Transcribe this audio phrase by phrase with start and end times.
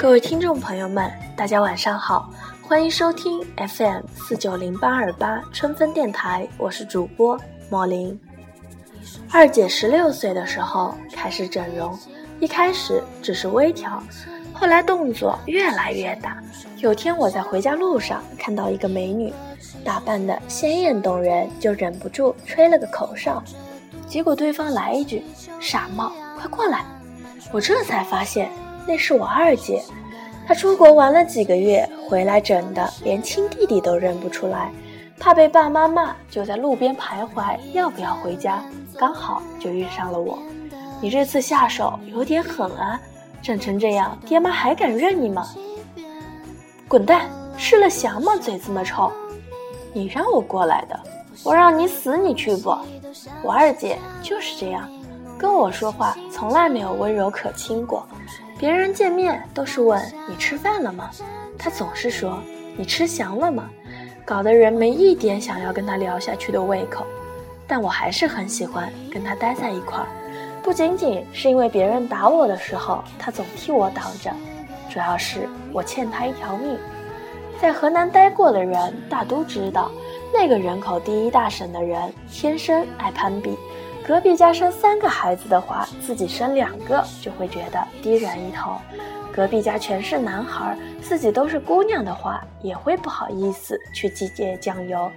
[0.00, 2.30] 各位听众朋友们，大家晚上好，
[2.62, 7.38] 欢迎收听 FM 四九零八二八春分电台，我是主播
[7.68, 8.18] 莫林。
[9.30, 11.94] 二姐十六岁的时候开始整容，
[12.40, 14.02] 一开始只是微调，
[14.54, 16.42] 后来动作越来越大。
[16.78, 19.30] 有天我在回家路上看到一个美女，
[19.84, 23.42] 打扮的鲜艳动人，就忍不住吹了个口哨，
[24.08, 25.22] 结果对方来一句
[25.60, 26.86] ：“傻帽，快过来！”
[27.52, 28.50] 我这才发现。
[28.86, 29.82] 那是我二姐，
[30.46, 34.72] 她出国玩了几个月，回来整的连亲弟弟都认不出来，
[35.18, 38.62] 怕被爸妈骂，就在路边徘徊，要不要回家？
[38.98, 40.38] 刚好就遇上了我。
[41.00, 43.00] 你这次下手有点狠啊，
[43.40, 45.46] 整成这样，爹妈还敢认你吗？
[46.88, 47.30] 滚蛋！
[47.56, 48.36] 吃了翔吗？
[48.40, 49.12] 嘴这么臭！
[49.92, 50.98] 你让我过来的，
[51.44, 52.74] 我让你死，你去不？
[53.42, 54.90] 我二姐就是这样，
[55.38, 58.06] 跟我说话从来没有温柔可亲过。
[58.60, 61.08] 别人见面都是问你吃饭了吗？
[61.56, 62.38] 他总是说
[62.76, 63.70] 你吃翔了吗？
[64.22, 67.06] 搞得人没一点想要跟他聊下去的胃口。
[67.66, 70.06] 但我还是很喜欢跟他待在一块儿，
[70.62, 74.30] 不仅仅是因为别人打我的时候他总替我挡着，
[74.92, 76.76] 主要是我欠他一条命。
[77.58, 79.90] 在河南待过的人大都知道，
[80.34, 83.56] 那个人口第一大省的人天生爱攀比。
[84.10, 88.72] 隔壁家生三个孩子的话，自己生两个就会觉得低人一头；
[89.32, 95.08] 隔壁家全是男孩，自己都是姑娘的话，也会不好意思去计较酱油。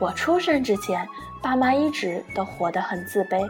[0.00, 1.06] 我出生之前，
[1.40, 3.48] 爸妈一直都活得很自卑，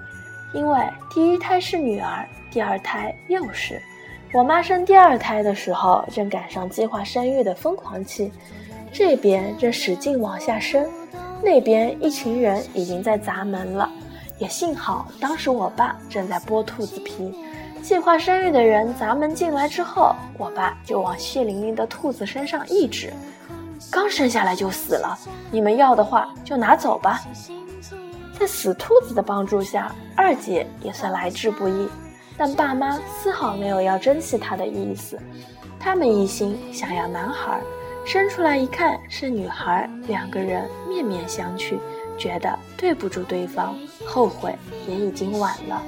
[0.52, 3.80] 因为第一胎是女儿，第二胎又是。
[4.34, 8.30] 我妈生第二胎的时候，正赶上计划生育的疯狂期，
[8.92, 10.86] 这边正使劲往下生，
[11.42, 13.91] 那边一群人已经在砸门了。
[14.38, 17.32] 也幸好，当时我爸正在剥兔子皮，
[17.82, 23.12] 计划生育的人砸门进来之后，我爸就往血淋淋的兔子身上一指
[23.92, 25.16] ：“刚生下来就死了，
[25.50, 27.20] 你们要的话就拿走吧。”
[28.36, 31.88] 在死兔子的帮助下，二姐也算来之不易，
[32.36, 35.16] 但爸妈丝毫没有要珍惜她的意思，
[35.78, 37.60] 他们一心想要男孩，
[38.04, 41.78] 生出来一看是女孩，两个人面面相觑。
[42.19, 44.54] 觉得对不住对方，后悔
[44.88, 45.82] 也已经晚了。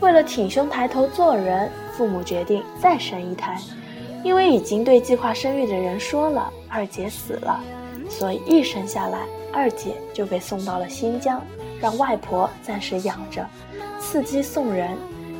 [0.00, 3.58] 为了挺胸抬头做人，父母决定再生一胎。
[4.22, 7.58] 因为已经对计划生育的人说了二姐死了，
[8.08, 9.20] 所以一生下来，
[9.50, 11.42] 二姐就被送到了新疆，
[11.80, 13.46] 让外婆暂时养着。
[13.98, 14.94] 伺机送人，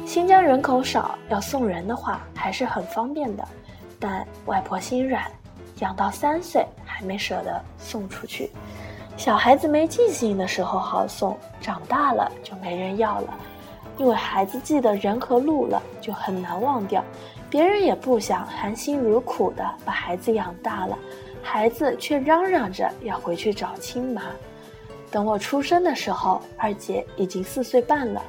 [0.07, 3.47] 新疆人口少，要送人的话还是很方便的。
[3.99, 5.31] 但外婆心软，
[5.81, 8.51] 养到三岁还没舍得送出去。
[9.21, 13.39] 小孩子没记性的时候好送，长大了就没人要了，
[13.99, 17.05] 因为孩子记得人和路了，就很难忘掉。
[17.51, 20.99] 别人也不想含辛茹苦的把孩子养大了，
[21.43, 24.23] 孩子却嚷嚷着要回去找亲妈。
[25.11, 28.23] 等我出生的时候，二姐已经四岁半了。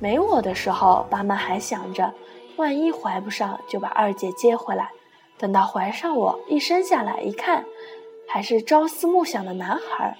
[0.00, 2.12] 没我的时候，爸妈还想着，
[2.56, 4.90] 万一怀不上，就把二姐接回来。
[5.38, 7.64] 等到怀上我，一生下来一看，
[8.26, 10.16] 还是朝思暮想的男孩。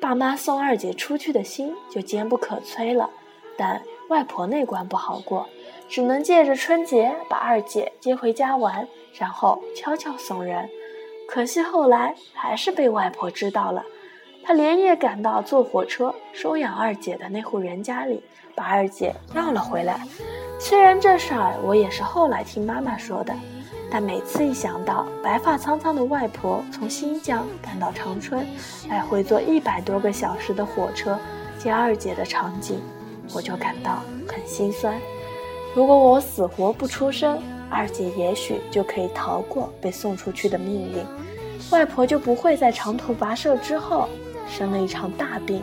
[0.00, 3.10] 爸妈送二姐出去的心就坚不可摧了，
[3.56, 5.48] 但外婆那关不好过，
[5.88, 10.68] 只能借着春节把二姐接回家玩，然后悄悄送人。
[11.26, 13.84] 可惜后来还是被外婆知道了，
[14.44, 18.22] 她连夜赶到，坐火车收养二姐的那户人家里，
[18.54, 20.00] 把二姐要了回来。
[20.60, 23.34] 虽然这事儿我也是后来听妈妈说的。
[23.90, 28.46] 但每次一想到白发苍苍的外婆从新疆赶到长春，
[28.88, 31.18] 来回坐一百多个小时的火车
[31.58, 32.80] 接二姐的场景，
[33.34, 35.00] 我就感到很心酸。
[35.74, 37.40] 如果我死活不出生，
[37.70, 41.04] 二姐也许就可以逃过被送出去的命运，
[41.70, 44.08] 外婆就不会在长途跋涉之后
[44.46, 45.62] 生了一场大病。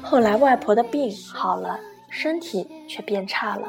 [0.00, 1.78] 后来外婆的病好了，
[2.08, 3.68] 身体却变差了。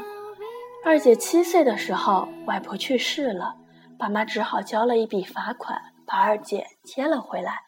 [0.85, 3.55] 二姐七岁的时候，外婆去世了，
[3.97, 7.61] 爸妈只好交了一笔罚款，把二姐接了回来。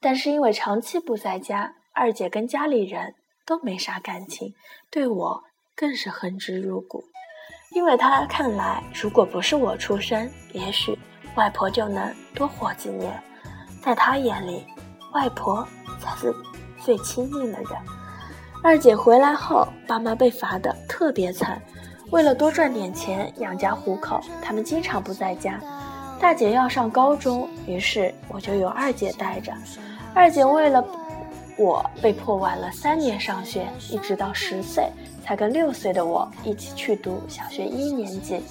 [0.00, 4.54] 但是因为长期不在家，二姐跟家里人都没啥感情，
[4.92, 5.42] 对我
[5.74, 7.02] 更是恨之入骨。
[7.72, 10.96] 因为她看来，如果不是我出生，也许
[11.34, 13.20] 外婆就能多活几年。
[13.82, 14.64] 在她眼里，
[15.14, 15.66] 外婆
[15.98, 16.32] 才是
[16.80, 17.70] 最亲近的人。
[18.62, 21.60] 二姐回来后，爸妈被罚的特别惨。
[22.12, 25.58] 为了多赚点钱养家糊口，他们经常不在家。
[26.20, 29.50] 大姐要上高中，于是我就由二姐带着。
[30.12, 30.84] 二姐为了
[31.56, 34.86] 我被迫晚了三年上学，一直到十岁
[35.24, 38.42] 才跟六岁的我一起去读小学一年级。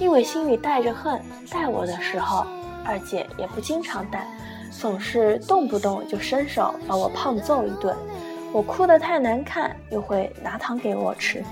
[0.00, 2.44] 因为心里带着恨，带我的时候，
[2.84, 4.26] 二姐也不经常带，
[4.72, 7.96] 总是动不动就伸手把我胖揍一顿。
[8.52, 11.44] 我哭得太难看，又会拿糖给我吃。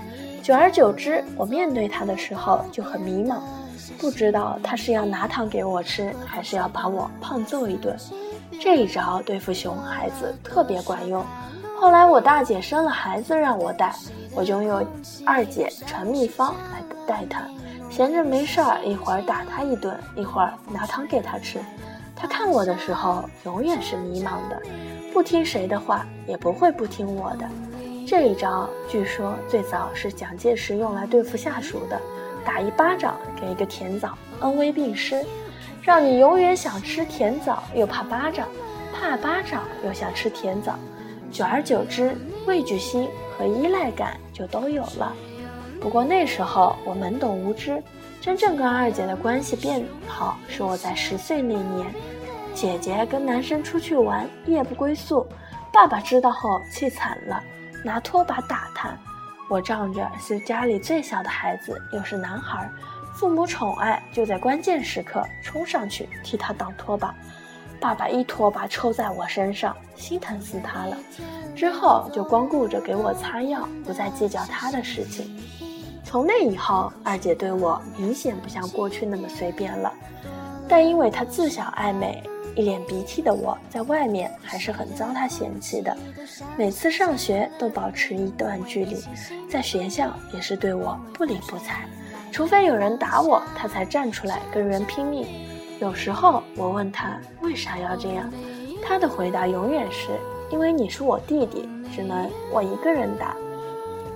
[0.45, 3.39] 久而久之，我面对他的时候就很迷茫，
[3.97, 7.97] 不知道他是要拿糖给我吃，还是要把我胖揍一顿。
[8.61, 11.25] 这一招对付熊孩子特别管用。
[11.75, 13.91] 后来我大姐生了孩子让我带，
[14.35, 14.85] 我就用
[15.25, 17.41] 二姐传秘方来带他。
[17.89, 21.57] 闲着没事儿，一会儿打他一顿，一会儿拿糖给他吃。
[22.15, 24.61] 他看我的时候，永远是迷茫的，
[25.11, 27.49] 不听谁的话，也不会不听我的。
[28.07, 31.99] 这一招据说最早是蒋介石用来对付下属的，
[32.45, 35.25] 打一巴掌给一个甜枣，恩威并施，
[35.81, 38.47] 让你永远想吃甜枣，又怕巴掌，
[38.93, 40.75] 怕巴掌又想吃甜枣，
[41.31, 42.15] 久而久之，
[42.45, 45.11] 畏惧心和依赖感就都有了。
[45.81, 47.81] 不过那时候我懵懂无知，
[48.21, 51.87] 真正跟二姐的关系变好是我在十岁那年，
[52.53, 55.25] 姐姐跟男生出去玩，夜不归宿，
[55.73, 57.43] 爸爸知道后气惨了，
[57.85, 58.89] 拿拖把打他。
[59.47, 62.67] 我仗着是家里最小的孩子，又是男孩，
[63.13, 67.13] 父母宠爱，就在关键时刻冲上去替他挡拖把，
[67.79, 70.97] 爸爸一拖把抽在我身上，心疼死他了。
[71.55, 75.39] 之后就光顾着给我擦药，不再计较他的事情。
[76.03, 79.93] 从那以后，二姐对我明显不像过去那么随便了。
[80.67, 82.23] 但因为她自小爱美，
[82.55, 85.95] 一脸鼻涕的我在外面还是很遭她嫌弃的。
[86.57, 88.97] 每次上学都保持一段距离，
[89.49, 91.85] 在学校也是对我不理不睬，
[92.31, 95.27] 除非有人打我，她才站出来跟人拼命。
[95.81, 98.31] 有时候我问她为啥要这样，
[98.81, 100.07] 她的回答永远是
[100.49, 103.35] 因为你是我弟弟，只能我一个人打。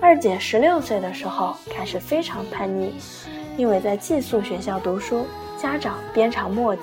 [0.00, 2.94] 二姐十六岁的时候开始非常叛逆，
[3.58, 5.26] 因为在寄宿学校读书，
[5.58, 6.82] 家长鞭长莫及，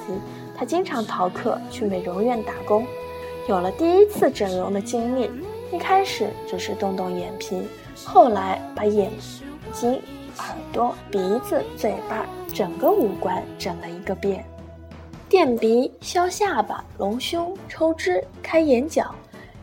[0.58, 2.86] 她经常逃课去美容院打工，
[3.48, 5.30] 有了第一次整容的经历。
[5.72, 7.68] 一开始只是动动眼皮，
[8.06, 9.12] 后来把眼
[9.74, 10.02] 睛、
[10.38, 14.46] 耳朵、鼻子、嘴巴整个五官整了一个遍，
[15.28, 19.14] 垫鼻、削下巴、隆胸、抽脂、开眼角，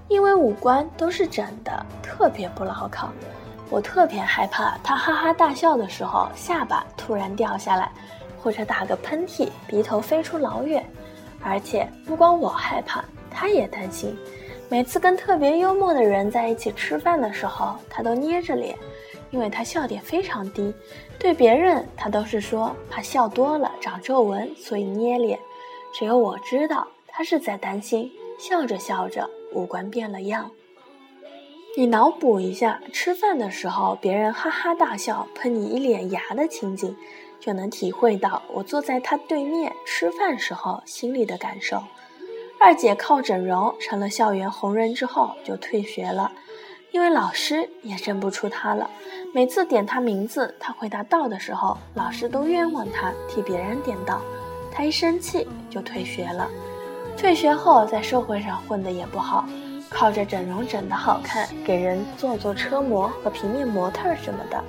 [0.08, 3.10] 因为五官都是整的，特别不牢靠。
[3.70, 7.90] 我特别害怕他哈哈大笑的时候下巴突然掉下来，
[8.44, 10.84] 或者打个喷嚏鼻头飞出老远。
[11.42, 14.14] 而且不光我害怕，他也担心。
[14.68, 18.76] 每次跟特别幽默的人在一起吃饭的时候，他都捏着脸，
[19.30, 20.72] 因为他笑点非常低。
[21.18, 25.38] 对别人他都是说怕笑多了长皱纹，所以捏脸。
[25.94, 30.50] 只有我知道他是在担心，笑着笑着五官变了样。
[31.76, 36.96] 你脑补一下，吃饭的时候别人哈哈大笑喷你一脸牙的情景，
[37.44, 41.82] 就能体会到我坐在他对面吃饭时候心里的感受。
[42.58, 46.32] 二姐靠整容成了校园红人之后就退学了，
[46.90, 48.88] 因为老师也认不出她了。
[49.34, 54.22] 每次点她名字，她回答到的时候，老师都冤枉她替别人点到，
[54.72, 56.48] 她一生气就退学了。
[57.18, 59.44] 退学后在社会上混得也不好。
[59.90, 64.64] 靠着整容整得好看，给人做做车模和平面模特什么的。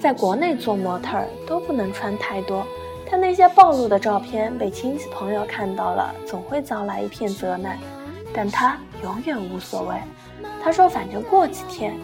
[0.00, 2.66] 在国内做模特都不能穿太多，
[3.08, 7.78] 他那些暴露的照片被亲戚朋友看到了，总会遭来一片责难。
[8.34, 9.94] 但他永远无所谓，
[10.62, 11.94] 他说反正过几天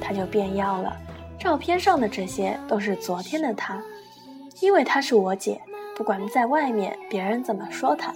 [0.00, 0.96] 他就变样了。
[1.38, 3.82] 照片上的这些都是昨天的他，
[4.60, 5.60] 因为她是我姐，
[5.96, 8.14] 不管在外面别人怎么说她，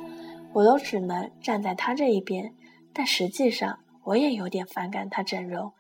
[0.53, 2.53] 我都只能站在她这一边。
[2.93, 5.73] 但实际上，我也有点反感他整容。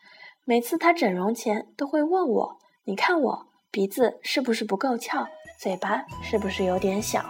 [0.44, 2.56] 每次他整容前都会问我
[2.86, 5.26] ：“你看我鼻子是不是不够翘？
[5.58, 7.24] 嘴巴是不是有点小？”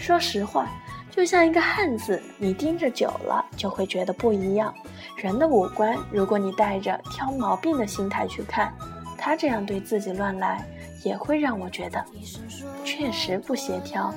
[0.00, 0.66] 说实话，
[1.10, 4.74] 就像一个汉子，你盯着久了就会觉得不一样。
[5.14, 8.72] 人的五官，如果你带着挑毛病的心态去看，
[9.18, 10.64] 他这样对自己乱来，
[11.04, 12.02] 也会让我觉得
[12.82, 14.14] 确实不协调。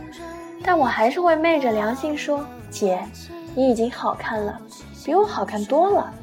[0.63, 3.05] 但我还是会昧着良心说：“姐，
[3.53, 4.57] 你已经好看了。”
[5.03, 6.13] 比我好看多了，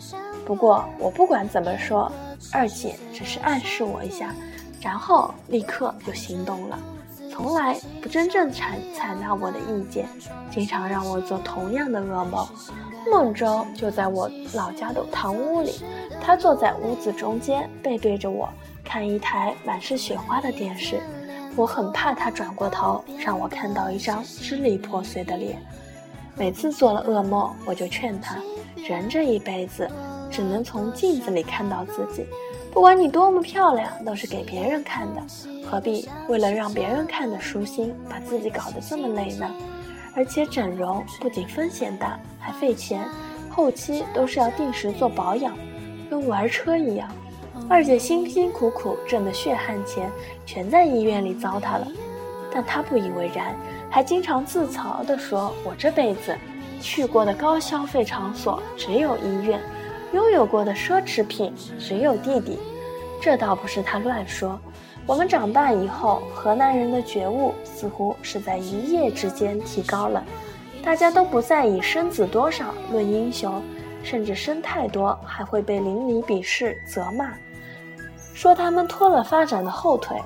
[0.46, 2.10] 不过我不管怎么说，
[2.52, 4.34] 二姐只是暗示我一下，
[4.80, 6.78] 然后立刻就行动了，
[7.30, 10.08] 从来不真正采采纳我的意见，
[10.50, 12.46] 经常让我做同样的噩梦。
[13.10, 15.72] 梦州就在我老家的堂屋里，
[16.20, 18.48] 她坐在屋子中间，背对着我，
[18.84, 21.00] 看一台满是雪花的电视。
[21.54, 25.56] 我很怕她转过头，让我看到一张支离破碎的脸。
[26.36, 28.36] 每次做了噩梦，我就劝她。
[28.76, 29.90] 人这一辈子
[30.30, 32.26] 只能从镜子里看到自己，
[32.72, 35.22] 不管你多么漂亮，都是给别人看的，
[35.64, 39.50] 何必为了让别人看得舒心，把自己搞得这么累呢？
[40.14, 43.06] 而且整容不仅风险大，还费钱，
[43.50, 45.56] 后期都是要定时做保养，
[46.08, 47.08] 跟玩车一样。
[47.68, 50.10] 二姐辛辛苦苦挣的血汗钱，
[50.44, 51.86] 全在医院里糟蹋了。
[52.52, 53.54] 但她不以为然，
[53.90, 56.36] 还经常自嘲地说：“我这辈子
[56.80, 59.60] 去过的高消费场所只有医院，
[60.12, 62.58] 拥有过的奢侈品只有弟弟。”
[63.20, 64.58] 这倒不是他乱说。
[65.06, 70.22] 我们长大以后，河南人的觉悟似乎是在一夜之间提高了，
[70.82, 73.62] 大家都不再以生子多少论英雄，
[74.02, 77.32] 甚至生太多还会被邻里鄙视责骂。
[78.34, 80.20] 说他们拖了发展的后腿，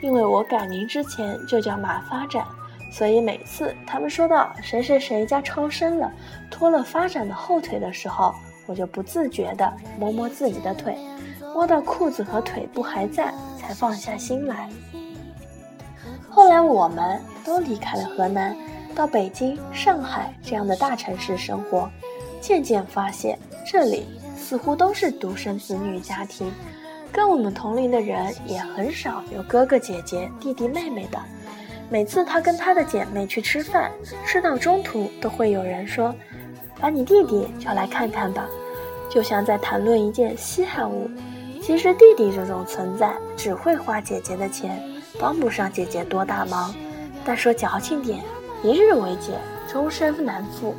[0.00, 2.46] 因为我改名之前就叫马发展，
[2.90, 6.10] 所以每次他们说到谁谁谁家超生了，
[6.50, 8.32] 拖了发展的后腿的时候，
[8.66, 10.96] 我就不自觉地摸摸自己的腿，
[11.54, 14.68] 摸到裤子和腿部还在，才放下心来。
[16.28, 18.56] 后来我们都离开了河南，
[18.94, 21.88] 到北京、上海这样的大城市生活，
[22.40, 24.06] 渐渐发现这里
[24.36, 26.52] 似乎都是独生子女家庭。
[27.12, 31.18] 跟我们同龄的人也很少有哥哥姐姐、弟弟妹妹的。
[31.88, 33.92] 每次他跟他的姐妹去吃饭，
[34.26, 36.12] 吃到中途都会有人说
[36.84, 38.46] ：“把你弟弟叫来看看吧。”
[39.08, 41.08] 就像在谈论一件稀罕物。
[41.62, 44.78] 其实弟弟这种存在只会花姐姐的钱，
[45.18, 46.74] 帮不上姐姐多大忙。
[47.24, 48.22] 但说矫情点，
[48.62, 49.32] 一日为姐，
[49.66, 50.74] 终身难负。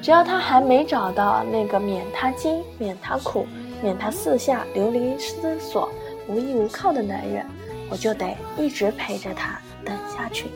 [0.00, 3.44] 只要他还没找到那个免他惊、免他苦。
[3.82, 5.88] 免他四下流离失所、
[6.28, 7.44] 无依无靠的男人，
[7.90, 10.46] 我就得一直陪着他等下去。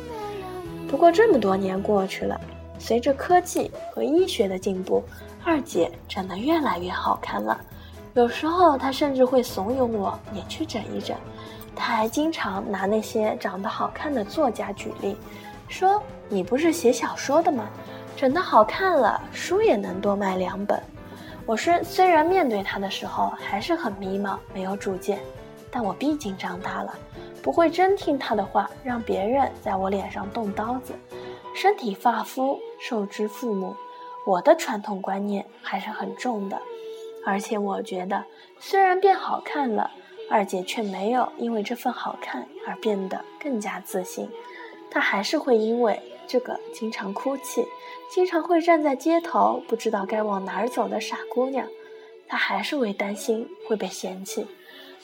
[0.88, 2.40] 不过这么多年过去了，
[2.80, 5.04] 随着科技和医学的进步，
[5.44, 7.60] 二姐长得越来越好看了。
[8.14, 11.16] 有时候她甚至会怂恿我也去整一整。
[11.76, 15.16] 她还经常拿那些长得好看的作家举例，
[15.68, 17.68] 说：“你不是写小说的吗？
[18.16, 20.82] 整得好看了，书也能多卖两本。”
[21.46, 25.20] 我是虽然面对她的时候还是很迷茫，没有主见，
[25.70, 26.92] 但我毕竟长大了，
[27.42, 30.92] 不会真听她的话，让别人在我脸上动刀子。
[31.60, 33.76] 身体发肤受之父母，
[34.24, 36.58] 我的传统观念还是很重的。
[37.26, 38.24] 而且我觉得，
[38.58, 39.90] 虽然变好看了，
[40.30, 44.26] 二姐却没有因为这份好看而变得更加自信，
[44.90, 47.62] 她还是会因为这个经常哭泣。
[48.10, 51.68] 经常会站在街头，不知道该往哪儿走的傻姑娘，
[52.26, 54.46] 她还是会担心会被嫌弃。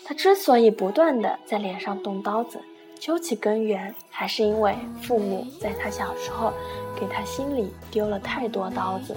[0.06, 2.62] 她之所以不断的在脸上动刀子，
[2.98, 6.52] 究其根源，还是因为父母在他小时候
[6.98, 9.16] 给他心里丢了太多刀子，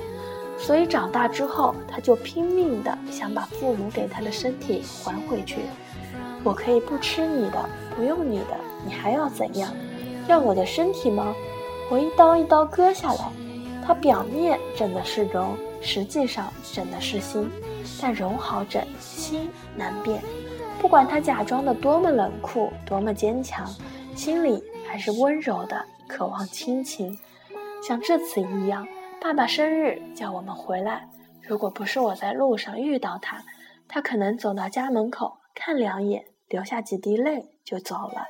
[0.57, 5.61] 所以长大之后，他就拼命的想把父母给他的身体还回去。
[6.43, 9.73] 我可以不吃你的，不用你的，你还要怎样？
[10.27, 11.33] 要我的身体吗？
[11.89, 13.31] 我一刀一刀割下来。
[13.85, 17.49] 他表面整的是容，实际上整的是心，
[17.99, 20.21] 但容好整，心难变。
[20.79, 23.67] 不管他假装的多么冷酷，多么坚强，
[24.15, 27.17] 心里还是温柔的，渴望亲情。
[27.85, 28.87] 像这次一样，
[29.21, 31.07] 爸爸生日叫我们回来，
[31.41, 33.43] 如果不是我在路上遇到他，
[33.87, 38.25] 他可能走到家门口看两眼，流下几滴泪就走了。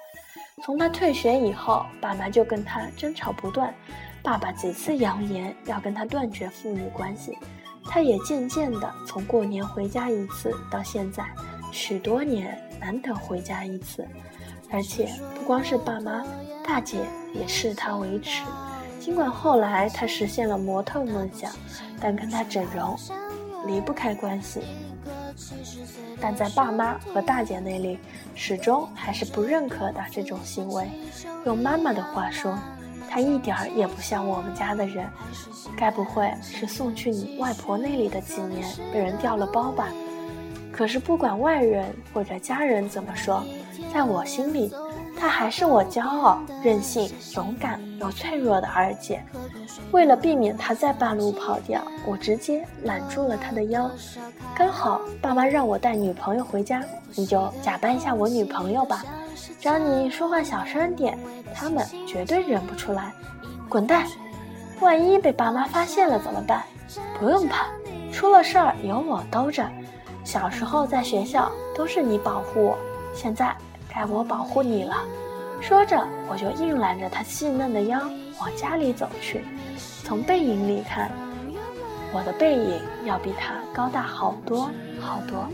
[0.64, 3.74] 从他退学以后，爸妈就跟他争吵不断。
[4.22, 7.38] 爸爸几次扬言要跟他断绝父女关系，
[7.86, 11.24] 他也渐渐的从过年回家一次到现在
[11.72, 14.08] 许多年难得回家一次，
[14.72, 16.24] 而且不光是爸妈，
[16.64, 16.98] 大姐
[17.34, 18.44] 也视他为耻。
[19.00, 21.52] 尽管后来他实现了模特梦想，
[22.00, 22.98] 但跟他整容
[23.66, 24.62] 离不开关系。
[26.20, 27.98] 但在爸妈和大姐那里，
[28.36, 30.88] 始终还是不认可的这种行为。
[31.46, 32.58] 用妈妈的话说。
[33.12, 35.10] 他一点儿也不像我们家的人，
[35.76, 39.88] 该不会是送去你外婆那里的几年被人掉了包吧？
[40.80, 43.44] 可是不管外人或者家人怎么说，
[43.94, 44.74] 在我心里，
[45.20, 49.22] 她还是我骄傲、任性、勇敢又脆弱的二姐。
[49.92, 53.92] 为了避免她再半路跑掉，我直接揽住了她的腰。
[54.56, 56.82] 刚好爸妈让我带女朋友回家，
[57.14, 59.04] 你就假扮一下我女朋友吧。
[59.60, 61.20] 只要你说话小声点，
[61.54, 63.12] 他们绝对认不出来。
[63.68, 64.08] 滚蛋！
[64.80, 66.64] 万一被爸妈发现了怎么办？
[67.20, 67.66] 不用怕，
[68.14, 69.70] 出了事儿有我兜着。
[70.30, 72.78] 小时候在学校都是你保护我，
[73.16, 73.52] 现在
[73.92, 75.04] 该我保护你了。
[75.60, 78.00] 说着，我就硬揽着他细嫩的腰
[78.40, 79.44] 往家里走去。
[80.04, 81.10] 从背影里看，
[82.14, 84.70] 我的背影要比他高大好多
[85.02, 85.48] 好多。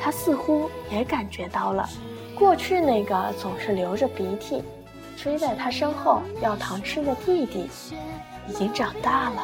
[0.00, 1.86] 他似乎也感觉到了，
[2.34, 4.62] 过去那个总是流着鼻涕，
[5.18, 7.68] 追在他身后要糖吃的弟弟，
[8.48, 9.42] 已经长大了。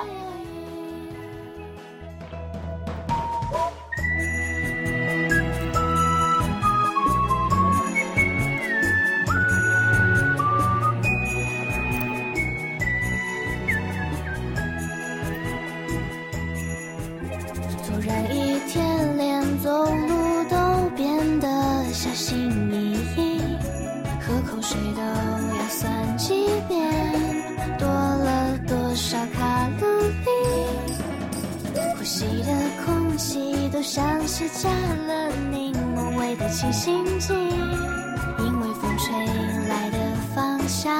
[35.07, 39.14] 了柠檬味的清新剂，因为风吹
[39.69, 39.99] 来的
[40.35, 40.93] 方向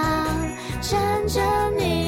[0.81, 1.41] 站着
[1.79, 2.03] 你。